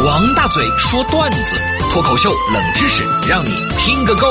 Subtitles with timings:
[0.00, 1.54] 王大嘴说段子，
[1.92, 4.26] 脱口秀冷知识，让你听个够。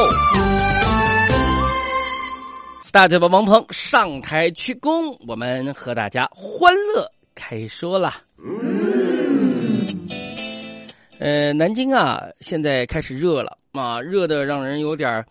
[2.92, 8.16] 大嘴巴王鹏上台鞠躬，我们和大家欢乐开说了。
[11.20, 15.26] 呃，南京啊，现在开始热了啊，热的让人有点儿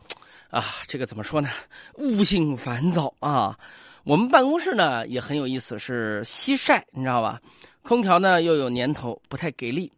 [0.49, 1.51] 啊，这个怎么说呢？
[1.97, 3.59] 悟性烦躁啊。
[4.05, 7.39] 我们办公室呢也很有意思，是西晒，你知道吧？
[7.83, 9.93] 空调呢又有年头，不太给力。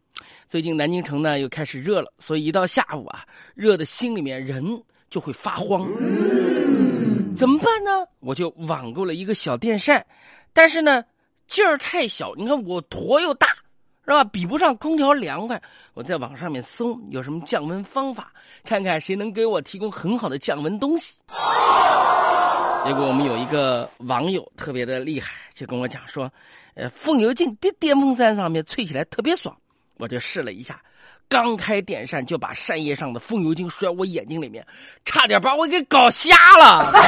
[0.53, 5.83] 最近南京城呢又开始热了，所以一到下午啊，热的心里面人就会发慌。
[7.35, 8.05] 怎么办呢？
[8.19, 10.05] 我就网购了一个小电扇，
[10.53, 11.03] 但是呢
[11.47, 13.47] 劲儿太小，你看我坨又大，
[14.05, 14.23] 是吧？
[14.25, 15.59] 比不上空调凉快。
[15.95, 18.31] 我在网上面搜有什么降温方法，
[18.63, 21.17] 看看谁能给我提供很好的降温东西。
[22.85, 26.31] 结果我们有一个网友特别的厉害，就跟我讲说，
[26.75, 29.57] 呃，风油精滴电风扇上面吹起来特别爽。
[30.03, 30.81] 我就试了一下，
[31.29, 34.67] 刚开电扇就把扇叶上的风油精甩我眼睛里面，
[35.05, 36.91] 差点把我给搞瞎了。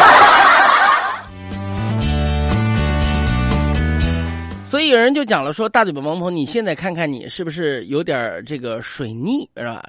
[4.66, 9.84] 所以有人就讲了说，大嘴巴王鹏，你现在看看你是不是有点这个水逆是吧？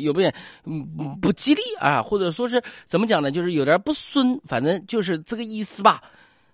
[0.00, 3.30] 有点不不吉利啊，或者说是怎么讲呢？
[3.30, 6.00] 就是有点不顺，反正就是这个意思吧。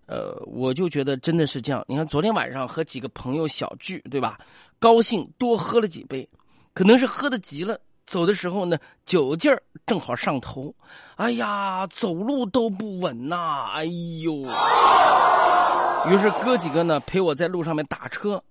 [0.09, 1.85] 呃，我就觉得真的是这样。
[1.87, 4.39] 你看昨天晚上和几个朋友小聚，对吧？
[4.79, 6.29] 高兴多喝了几杯，
[6.73, 10.75] 可能是喝的急了，走的时候呢，酒劲儿正好上头，
[11.17, 14.47] 哎呀，走路都不稳呐，哎呦！
[16.09, 18.43] 于是哥几个呢陪我在路上面打车，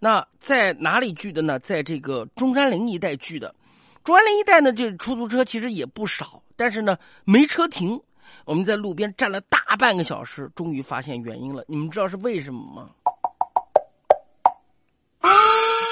[0.00, 1.58] 那在哪里聚的呢？
[1.60, 3.54] 在这个中山陵一带聚的，
[4.02, 8.00] 中山陵一带呢，这出租车其实也不少，但是呢没车停，
[8.44, 11.64] 我们在路边站了大半个小时，终于发现原因了。
[11.66, 12.90] 你们知道是为什么吗？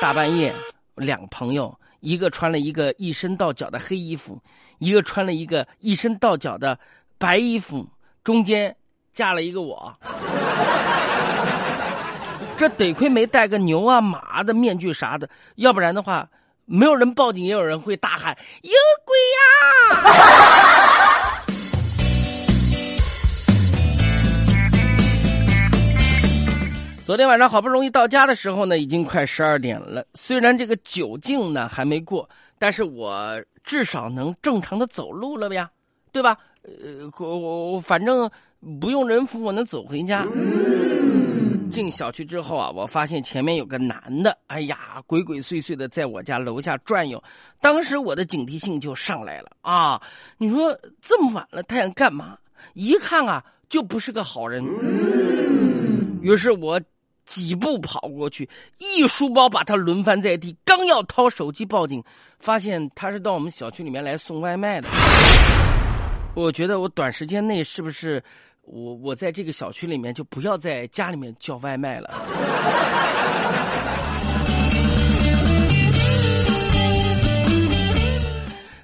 [0.00, 0.54] 大半夜，
[0.96, 4.40] 两个朋友，一个穿了一个一身到脚的黑衣服，
[4.78, 6.78] 一个穿了一个一身到脚的
[7.18, 7.88] 白衣服，
[8.24, 8.76] 中间
[9.12, 9.96] 架了一个我。
[12.58, 16.28] 这得亏没戴个牛啊马的面具啥的，要不然的话，
[16.64, 18.72] 没有人报警，也有人会大喊有
[19.04, 19.16] 鬼
[19.98, 21.01] 呀！
[27.12, 30.02] 昨天晚上好不容易到家的时候呢，已经快十二点了。
[30.14, 32.26] 虽然这个酒劲呢还没过，
[32.58, 35.70] 但是我至少能正常的走路了呀，
[36.10, 36.38] 对吧？
[36.62, 38.30] 呃，我我反正
[38.80, 40.26] 不用人扶，我能走回家。
[41.70, 47.22] 进小区之后啊，我发现前面有个男的，哎呀，鬼鬼祟祟的在我家楼下转悠。
[47.60, 50.00] 当时我的警惕性就上来了啊！
[50.38, 52.38] 你说这么晚了，他想干嘛？
[52.72, 54.64] 一看啊，就不是个好人。
[56.22, 56.80] 于是我。
[57.24, 62.02] 几步跑过去，一书包把他轮翻在地，刚要掏手机报警，
[62.38, 64.88] 发现他是到我们小区里面来送外卖的。
[66.34, 68.22] 我觉得我短时间内是不是
[68.62, 72.12] 我我在这个小区里面就不要在家里面叫外卖了？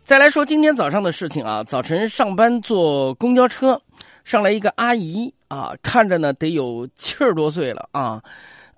[0.04, 3.81] 再来说今天早上的事情啊，早晨上班坐公交车。
[4.25, 8.22] 上来一个阿姨啊，看着呢得有七十多岁了啊。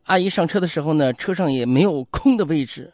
[0.04, 2.92] 阿姨上车的时候呢，车上也没有空的位置，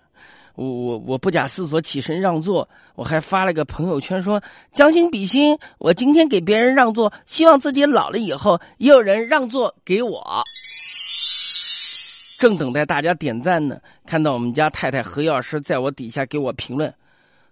[0.55, 4.43] 我我我不假思索起身让座，我还发了个朋友圈说
[4.73, 10.43] 将心比心，我今天给别人让座，希望自己老了以后也有人让座给我。
[12.39, 16.93] 正等待大家点赞呢，看到我们家太太何药师在我底下给我评论：“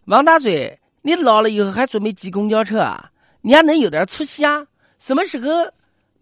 [0.04, 3.10] 王大嘴，你老了以后还准备挤公交车啊？
[3.40, 4.66] 你还能有点出息啊？”
[5.00, 5.48] 什么时候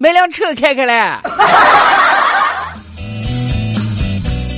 [0.02, 0.98] 买辆车开开嘞？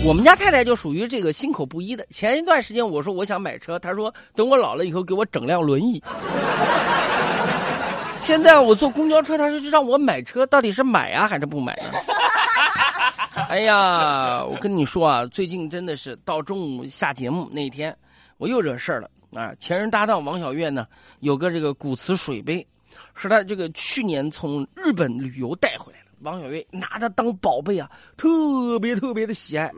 [0.03, 2.07] 我们家太太就属于这个心口不一的。
[2.09, 6.03] 前一段时间我说我想买车，她说等我老了以后给我整辆轮椅。
[8.23, 11.77] 现在我坐公交车，她说就让我买车，到底是买啊还是不买？
[13.51, 17.95] 哎呀，我跟你说啊，最近真的是到中午下节目那天，
[18.39, 19.53] 我又惹事儿了啊！
[19.59, 20.87] 前任搭档王小月呢，
[21.21, 22.67] 有个这个古瓷水杯。
[23.15, 29.71] 是他这个去年从日本旅游带回来的，王小月拿着当宝贝啊，特别特别的喜爱。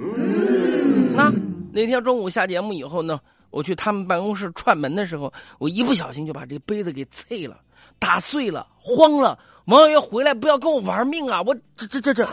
[1.15, 1.33] 那
[1.73, 3.21] 那天中午下节目以后呢，
[3.51, 7.59] 我去他们办公室串门的时候，我一不小心就把这杯子给碎了，
[7.99, 9.39] 打碎了，慌了。
[9.67, 11.43] 王小月回来不要跟我玩命啊！
[11.43, 12.29] 我这这这这。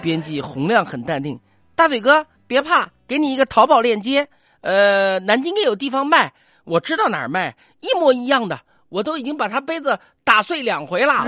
[0.00, 1.38] 编辑洪亮很淡定，
[1.74, 4.28] 大嘴哥别怕，给你一个淘宝链接，
[4.60, 6.32] 呃，南京也有地方卖。
[6.64, 11.26] 我知道哪儿卖一模一样的，我都已经把他杯子打碎两回了。